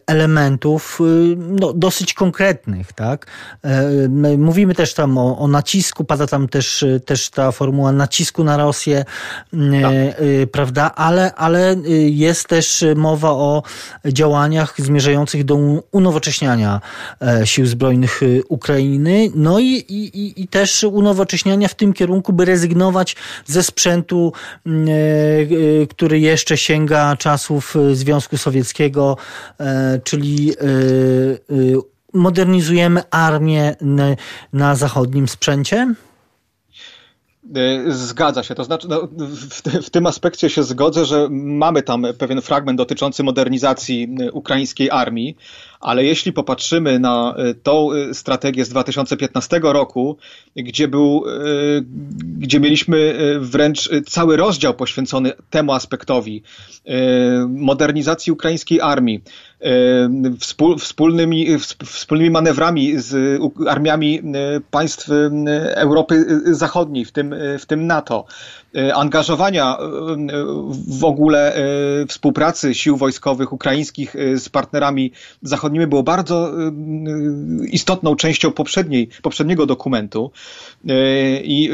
[0.06, 3.26] elementów y, no, dosyć konkretnych, tak?
[3.64, 8.56] E, mówimy też tam o, o, nacisku, pada tam też, też ta formuła nacisku na
[8.56, 9.04] Rosję,
[9.52, 9.92] mm, tak.
[9.92, 10.94] E, prawda?
[10.94, 13.62] Ale, ale jest też mowa o
[14.06, 15.58] działaniach zmierzających do
[15.90, 16.80] unowocześniania
[17.20, 23.16] e, sił zbrojnych Ukrainy, no i, i, i też unowocześniania w tym kierunku, by rezygnować
[23.46, 24.32] ze sprzętu,
[24.66, 24.88] mm,
[25.90, 28.91] który jeszcze sięga czasów Związku Sowieckiego,
[29.60, 31.38] E, czyli e, e,
[32.12, 33.76] modernizujemy armię
[34.52, 35.94] na zachodnim sprzęcie?
[37.88, 38.54] Zgadza się.
[38.54, 43.22] To znaczy, no, w, w, tym aspekcie się zgodzę, że mamy tam pewien fragment dotyczący
[43.22, 45.36] modernizacji ukraińskiej armii,
[45.80, 50.16] ale jeśli popatrzymy na y, tą strategię z 2015 roku,
[50.56, 51.24] gdzie był,
[52.38, 56.42] gdzie mieliśmy wręcz cały rozdział poświęcony temu aspektowi
[57.48, 59.22] modernizacji ukraińskiej armii,
[60.78, 64.22] wspólnymi, wspólnymi manewrami z armiami
[64.70, 65.08] państw
[65.74, 68.61] Europy Zachodniej, w tym, w tym NATO, E,
[68.94, 69.82] angażowania e,
[70.88, 71.62] w ogóle e,
[72.06, 76.52] współpracy sił wojskowych ukraińskich z partnerami zachodnimi było bardzo
[77.70, 80.30] istotną częścią poprzedniej, poprzedniego dokumentu.
[81.44, 81.70] I,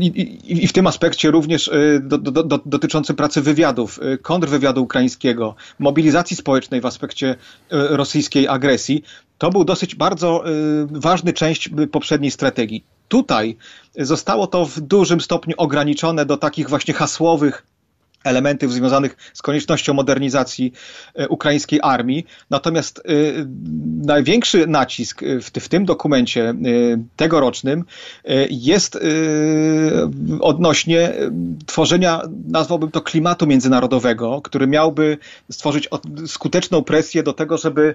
[0.00, 1.70] i, i w tym aspekcie również
[2.00, 7.36] do, do, do, dotyczący pracy wywiadów, kontrwywiadu ukraińskiego, mobilizacji społecznej w aspekcie
[7.70, 9.02] rosyjskiej agresji,
[9.38, 10.44] to był dosyć bardzo
[10.90, 12.84] ważny część poprzedniej strategii.
[13.08, 13.56] Tutaj
[13.98, 17.66] zostało to w dużym stopniu ograniczone do takich właśnie hasłowych
[18.24, 20.72] elementów związanych z koniecznością modernizacji
[21.14, 22.26] e, ukraińskiej armii.
[22.50, 23.46] Natomiast y,
[24.04, 26.54] największy nacisk w, w, tym dokumencie
[27.16, 27.84] tegorocznym
[28.50, 28.98] jest
[30.40, 31.12] odnośnie
[31.66, 35.18] tworzenia, nazwałbym to klimatu międzynarodowego, który miałby
[35.50, 35.88] stworzyć
[36.26, 37.94] skuteczną presję do tego, żeby,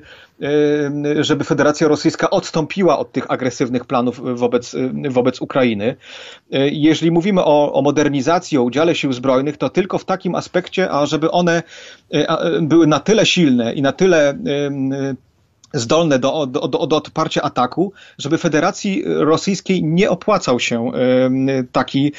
[1.19, 4.75] żeby Federacja Rosyjska odstąpiła od tych agresywnych planów wobec,
[5.09, 5.95] wobec Ukrainy.
[6.71, 11.05] Jeżeli mówimy o, o modernizacji, o udziale sił zbrojnych, to tylko w takim aspekcie, a
[11.05, 11.63] żeby one
[12.13, 14.33] e, były na tyle silne i na tyle
[15.73, 20.91] zdolne do, do, do, do odparcia ataku, żeby Federacji Rosyjskiej nie opłacał się
[21.71, 22.13] taki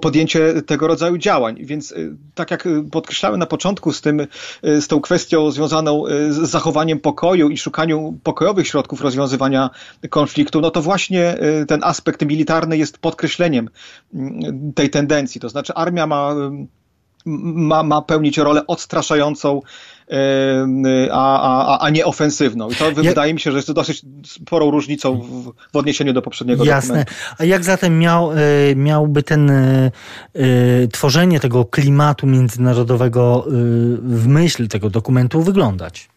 [0.00, 1.56] podjęcie tego rodzaju działań.
[1.60, 1.96] Więc e,
[2.34, 4.26] tak jak podkreślałem na początku z, tym, e,
[4.80, 9.70] z tą kwestią związaną z zachowaniem pokoju i szukaniu pokojowych środków rozwiązywania
[10.10, 11.38] konfliktu, no to właśnie
[11.68, 13.68] ten aspekt militarny jest podkreśleniem
[14.74, 15.40] tej tendencji.
[15.40, 16.34] To znaczy armia ma
[17.26, 19.62] ma, ma pełnić rolę odstraszającą,
[21.12, 22.70] a, a, a nie ofensywną.
[22.70, 26.22] I to wydaje mi się, że jest to dosyć sporą różnicą w, w odniesieniu do
[26.22, 26.88] poprzedniego Jasne.
[26.88, 27.14] dokumentu.
[27.38, 28.36] A jak zatem miał, e,
[28.76, 29.90] miałby ten e,
[30.34, 33.44] e, tworzenie tego klimatu międzynarodowego
[34.02, 36.08] w myśl tego dokumentu wyglądać?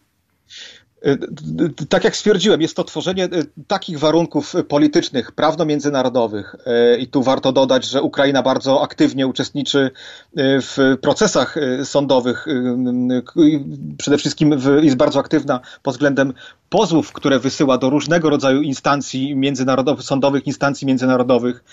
[1.06, 6.56] Y, tak jak stwierdziłem, jest to tworzenie y, takich warunków politycznych, prawno-międzynarodowych
[6.94, 9.90] y, i tu warto dodać, że Ukraina bardzo aktywnie uczestniczy
[10.36, 12.46] w procesach sądowych,
[13.98, 16.34] przede wszystkim jest bardzo aktywna pod względem
[16.68, 21.64] pozwów, które wysyła do różnego rodzaju instancji międzynarodowych, sądowych instancji międzynarodowych,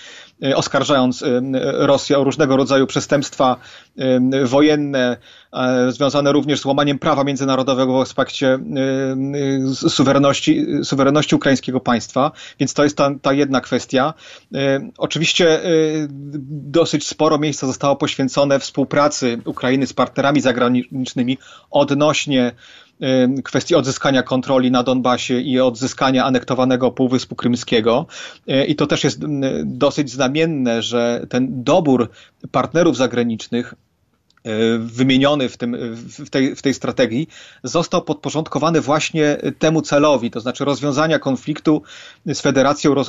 [0.55, 1.23] oskarżając
[1.61, 3.55] Rosję o różnego rodzaju przestępstwa
[4.43, 5.17] wojenne,
[5.89, 8.59] związane również z łamaniem prawa międzynarodowego w aspekcie
[9.73, 14.13] suwerenności, suwerenności ukraińskiego państwa, więc to jest ta, ta jedna kwestia.
[14.97, 15.61] Oczywiście
[16.49, 21.37] dosyć sporo miejsca zostało poświęcone współpracy Ukrainy z partnerami zagranicznymi
[21.71, 22.51] odnośnie
[23.43, 28.05] kwestii odzyskania kontroli na Donbasie i odzyskania anektowanego Półwyspu Krymskiego.
[28.67, 29.19] I to też jest
[29.65, 32.09] dosyć znamienne, że ten dobór
[32.51, 33.86] partnerów zagranicznych E,
[34.79, 37.27] wymieniony w, tym, w, tej, w tej strategii,
[37.63, 41.81] został podporządkowany właśnie temu celowi, to znaczy rozwiązania konfliktu
[42.25, 43.05] z Federacją e, e,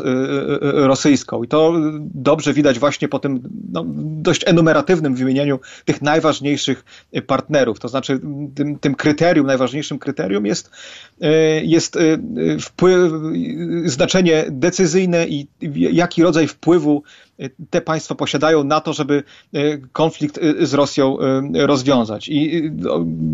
[0.61, 1.43] Rosyjską.
[1.43, 6.85] I to dobrze widać właśnie po tym no, dość enumeratywnym wymienieniu tych najważniejszych
[7.27, 7.81] partnerów.
[7.81, 8.21] To znaczy
[8.55, 10.71] tym, tym kryterium, najważniejszym kryterium jest,
[11.63, 11.99] jest
[12.61, 13.13] wpływ,
[13.85, 15.47] znaczenie decyzyjne i
[15.93, 17.03] jaki rodzaj wpływu
[17.71, 19.23] te państwa posiadają na to, żeby
[19.53, 22.29] e, konflikt e, z Rosją e, rozwiązać.
[22.29, 22.71] I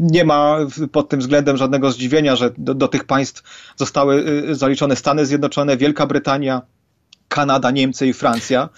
[0.00, 0.58] nie ma
[0.92, 3.42] pod tym względem żadnego zdziwienia, że do, do tych państw
[3.76, 6.62] zostały zaliczone Stany Zjednoczone, Wielka Brytania,
[7.28, 8.68] Kanada, Niemcy i Francja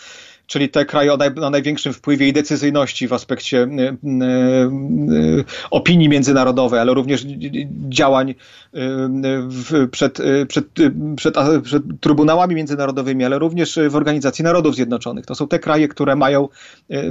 [0.47, 5.45] czyli te kraje o, naj, o największym wpływie i decyzyjności w aspekcie y, y, y,
[5.71, 7.27] opinii międzynarodowej, ale również
[7.89, 8.35] działań
[9.49, 10.65] w, przed, przed,
[11.17, 15.27] przed, przed trybunałami międzynarodowymi, ale również w Organizacji Narodów Zjednoczonych.
[15.27, 16.49] To są te kraje, które mają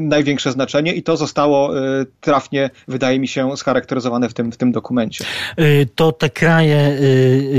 [0.01, 1.71] największe znaczenie i to zostało
[2.21, 5.25] trafnie, wydaje mi się, scharakteryzowane w tym, w tym dokumencie.
[5.95, 6.99] To te kraje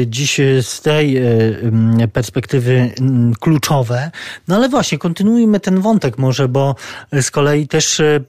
[0.06, 1.20] dziś z tej
[2.12, 2.90] perspektywy
[3.40, 4.10] kluczowe,
[4.48, 6.74] no ale właśnie kontynuujmy ten wątek może, bo
[7.12, 8.20] z kolei też e,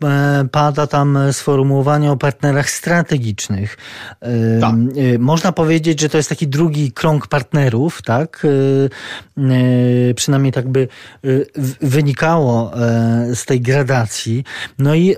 [0.52, 3.78] pada tam sformułowanie o partnerach strategicznych.
[4.21, 4.76] E, tak.
[4.76, 8.47] E, można powiedzieć, że to jest taki drugi krąg partnerów, tak?
[10.15, 10.88] Przynajmniej tak by
[11.82, 12.71] wynikało
[13.34, 14.43] z tej gradacji.
[14.80, 15.15] No i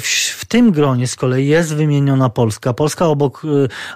[0.00, 2.72] w tym gronie z kolei jest wymieniona Polska.
[2.72, 3.42] Polska obok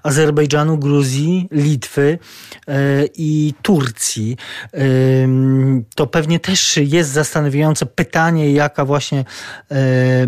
[0.02, 2.18] Azerbejdżanu, Gruzji, Litwy
[3.14, 4.36] i Turcji.
[5.94, 7.65] To pewnie też jest zastanawiające
[7.96, 9.24] pytanie, jaka właśnie
[9.70, 10.26] e, e,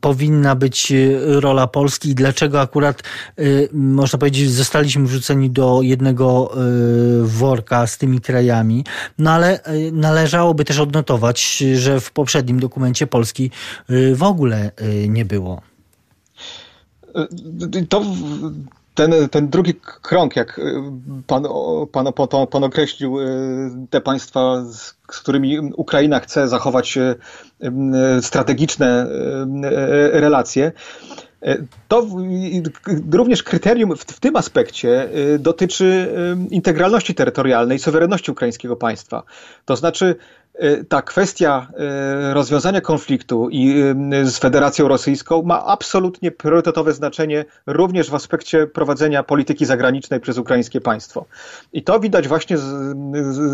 [0.00, 0.92] powinna być
[1.26, 3.02] rola Polski i dlaczego akurat,
[3.38, 6.54] e, można powiedzieć, zostaliśmy wrzuceni do jednego
[7.22, 8.84] worka z tymi krajami.
[9.18, 9.60] No ale
[9.92, 13.50] należałoby też odnotować, że w poprzednim dokumencie Polski
[14.14, 14.70] w ogóle
[15.08, 15.62] nie było.
[17.88, 18.02] To
[18.94, 20.60] ten, ten drugi krąg, jak
[21.26, 21.44] pan,
[21.92, 23.16] pan, pan, pan określił,
[23.90, 26.98] te państwa, z którymi Ukraina chce zachować
[28.20, 29.06] strategiczne
[30.12, 30.72] relacje,
[31.88, 32.06] to
[33.12, 36.14] również kryterium w, tym aspekcie dotyczy
[36.50, 39.22] integralności terytorialnej, suwerenności ukraińskiego państwa.
[39.64, 40.43] To znaczy, Y,
[40.88, 41.66] ta kwestia
[42.30, 43.82] y, rozwiązania konfliktu i
[44.14, 50.38] y, z Federacją Rosyjską ma absolutnie priorytetowe znaczenie również w aspekcie prowadzenia polityki zagranicznej przez
[50.38, 51.24] ukraińskie państwo.
[51.72, 52.64] I to widać właśnie z,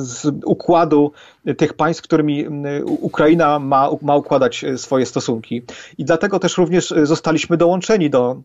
[0.02, 1.12] z układu
[1.56, 2.46] tych państw, którymi
[2.84, 5.62] Ukraina ma, ma układać swoje stosunki.
[5.98, 8.42] I dlatego też również zostaliśmy dołączeni do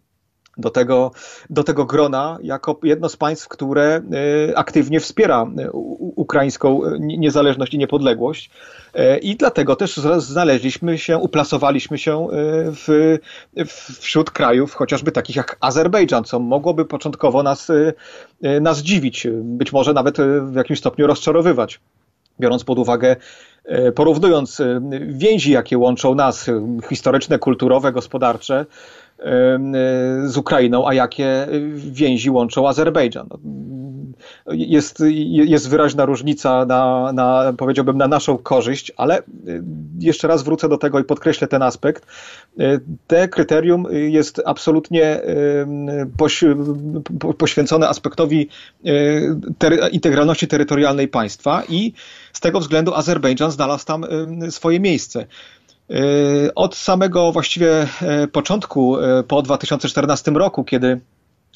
[0.57, 1.11] do tego,
[1.49, 4.01] do tego grona jako jedno z państw, które
[4.49, 5.71] y, aktywnie wspiera y,
[6.15, 8.49] ukraińską niezależność i niepodległość.
[8.95, 13.17] Y, I dlatego też znaleźliśmy się, uplasowaliśmy się w,
[13.99, 17.71] wśród krajów chociażby takich jak Azerbejdżan, co mogłoby początkowo nas,
[18.61, 21.79] nas dziwić, być może nawet w jakimś stopniu rozczarowywać,
[22.39, 23.15] biorąc pod uwagę
[23.95, 24.61] porównując
[25.07, 26.49] więzi, jakie łączą nas,
[26.89, 28.65] historyczne, kulturowe, gospodarcze,
[30.25, 31.47] z Ukrainą, a jakie
[31.77, 33.27] więzi łączą Azerbejdżan.
[34.51, 39.23] Jest, jest wyraźna różnica na, na, powiedziałbym, na naszą korzyść, ale
[39.99, 42.05] jeszcze raz wrócę do tego i podkreślę ten aspekt.
[43.07, 45.21] Te kryterium jest absolutnie
[47.37, 48.49] poświęcone aspektowi
[49.91, 51.93] integralności terytorialnej państwa i
[52.33, 54.05] z tego względu Azerbejdżan znalazł tam
[54.49, 55.25] swoje miejsce.
[55.91, 61.01] Y, od samego właściwie e, początku, e, po 2014 roku, kiedy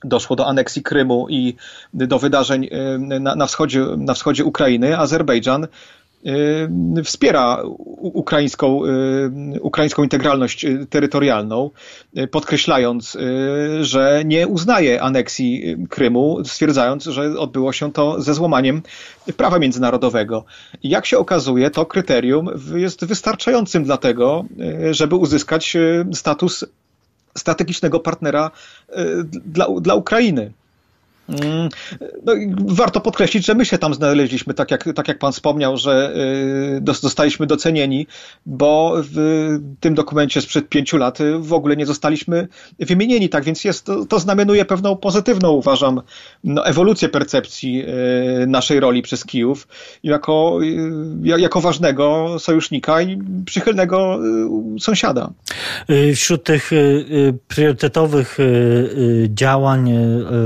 [0.04, 1.56] doszło do aneksji Krymu i
[1.94, 5.68] do wydarzeń e, na, na, wschodzie, na wschodzie Ukrainy, Azerbejdżan
[7.03, 7.63] wspiera
[7.97, 11.70] ukraińską, y, ukraińską integralność y, terytorialną,
[12.32, 13.17] podkreślając,
[13.82, 18.82] że nie uznaje aneksji Krymu, stwierdzając, że odbyło się to ze złamaniem
[19.38, 20.45] prawa międzynarodowego.
[20.84, 24.45] Jak się okazuje, to kryterium jest wystarczającym dla tego,
[24.91, 25.78] żeby uzyskać
[26.13, 26.65] status
[27.38, 28.51] strategicznego partnera
[29.45, 30.51] dla, dla Ukrainy.
[31.30, 31.70] Mm,
[32.26, 32.34] no,
[32.66, 36.14] warto podkreślić, że my się tam znaleźliśmy, tak jak, tak jak pan wspomniał, że
[36.88, 38.08] y, zostaliśmy docenieni,
[38.46, 39.48] bo w
[39.80, 42.48] tym dokumencie sprzed pięciu lat w ogóle nie zostaliśmy
[42.80, 46.02] wymienieni, tak więc jest, to, to znamienuje pewną pozytywną, uważam,
[46.44, 47.84] no, ewolucję percepcji
[48.44, 49.68] y, naszej roli przez Kijów
[50.04, 50.60] jako,
[51.24, 54.20] y, jako ważnego sojusznika i przychylnego
[54.80, 55.30] sąsiada.
[56.16, 56.72] Wśród tych
[57.48, 58.38] priorytetowych
[59.28, 59.94] działań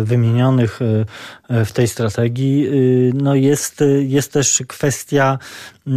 [0.03, 2.67] wymienionych E, w tej strategii.
[2.67, 5.39] Y, no jest, jest też kwestia
[5.87, 5.91] y,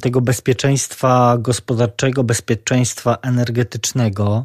[0.00, 4.44] tego bezpieczeństwa gospodarczego, bezpieczeństwa energetycznego.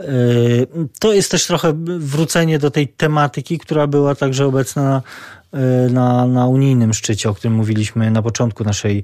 [0.00, 0.66] Y,
[1.00, 5.02] to jest też trochę wrócenie do tej tematyki, która była także obecna
[5.45, 5.45] Y,
[5.90, 8.98] na, na unijnym szczycie, o którym mówiliśmy na początku naszej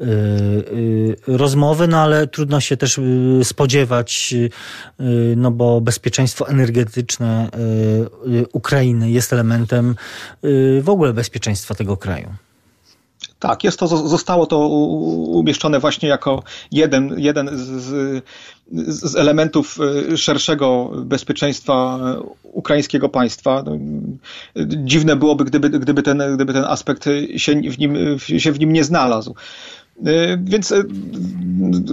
[0.00, 3.00] y, y, rozmowy, no ale trudno się też
[3.42, 4.34] spodziewać,
[5.36, 7.48] no bo bezpieczeństwo energetyczne
[8.52, 9.96] Ukrainy jest elementem
[10.82, 12.45] w ogóle bezpieczeństwa tego kraju.
[13.38, 18.24] Tak, jest to, zostało to umieszczone właśnie jako jeden, jeden z,
[18.88, 19.78] z elementów
[20.12, 21.98] e, szerszego bezpieczeństwa
[22.42, 23.62] ukraińskiego państwa.
[23.66, 23.72] No,
[24.66, 27.04] dziwne byłoby, gdyby, gdyby, ten, gdyby ten aspekt
[27.36, 29.34] się w, nim, się w nim nie znalazł.
[30.06, 30.84] E, więc e,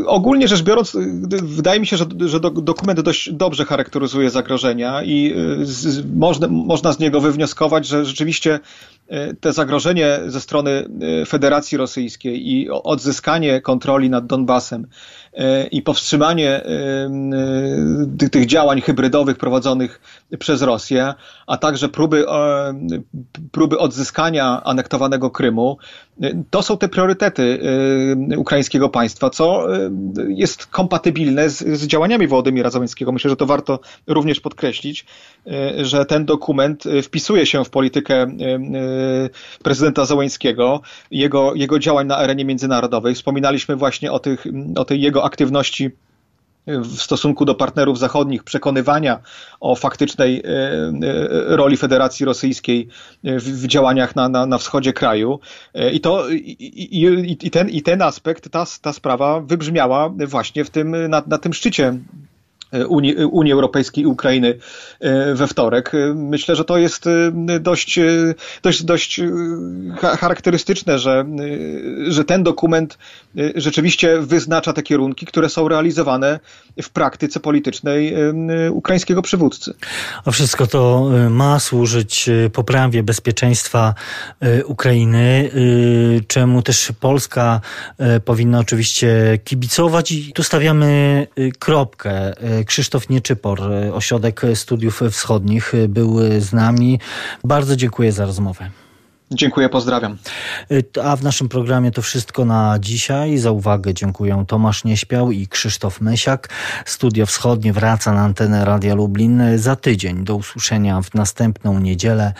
[0.06, 0.98] ogólnie rzecz biorąc,
[1.44, 7.00] wydaje mi się, że, że dokument dość dobrze charakteryzuje zagrożenia i z, można, można z
[7.00, 8.60] niego wywnioskować, że rzeczywiście
[9.40, 10.90] te zagrożenie ze strony
[11.28, 14.88] Federacji Rosyjskiej i odzyskanie kontroli nad Donbasem
[15.72, 16.62] i powstrzymanie
[18.20, 20.02] tych, tych działań hybrydowych prowadzonych
[20.40, 21.14] przez Rosję,
[21.48, 22.26] a także próby,
[23.52, 25.78] próby odzyskania anektowanego Krymu,
[26.50, 27.60] to są te priorytety
[28.38, 29.68] ukraińskiego państwa, co
[30.28, 33.12] jest kompatybilne z, z działaniami Wołodymira Załęckiego.
[33.12, 35.06] Myślę, że to warto również podkreślić,
[35.82, 38.28] że ten dokument wpisuje się w politykę
[39.64, 40.82] prezydenta Załęckiego,
[41.12, 43.16] jego, jego działań na arenie międzynarodowej.
[43.16, 45.92] Wspominaliśmy właśnie o, tych, o tej jego aktywności
[46.68, 49.20] w stosunku do partnerów zachodnich, przekonywania
[49.60, 50.94] o faktycznej e, e,
[51.56, 52.88] roli Federacji Rosyjskiej
[53.24, 55.40] w, działaniach na, na, na wschodzie kraju.
[55.74, 60.70] E, I, to, i, i, ten, i ten aspekt, ta, ta sprawa wybrzmiała właśnie w
[60.70, 61.98] tym, na, na tym szczycie
[62.88, 64.58] Unii, Unii Europejskiej i Ukrainy
[65.00, 65.92] e, we wtorek.
[65.94, 68.00] E, myślę, że to jest e, dość,
[68.64, 69.22] dość, dość
[70.02, 71.26] charakterystyczne, że,
[72.08, 72.98] że ten dokument
[73.56, 76.40] rzeczywiście wyznacza te kierunki, które są realizowane
[76.82, 78.14] w praktyce politycznej
[78.72, 79.74] ukraińskiego przywódcy.
[80.26, 83.94] A wszystko to ma służyć poprawie bezpieczeństwa
[84.66, 85.52] Ukrainy,
[86.28, 87.62] czemu też Polska
[88.26, 91.28] powinna oczywiście kibicować i tu stawiamy
[91.60, 92.34] kropkę
[92.66, 93.62] Krzysztof Nieczypor,
[93.94, 97.00] Ośrodek Studiów Wschodnich, był z nami.
[97.44, 98.70] Bardzo dziękuję za rozmowę.
[99.32, 100.18] Dziękuję, pozdrawiam.
[101.04, 103.38] A w naszym programie to wszystko na dzisiaj.
[103.38, 106.50] Za uwagę dziękuję Tomasz Nieśpiał i Krzysztof Mysiak.
[106.86, 110.24] Studio Wschodnie wraca na antenę Radia Lublin za tydzień.
[110.24, 112.34] Do usłyszenia w następną niedzielę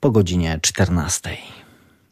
[0.00, 1.30] po godzinie 14.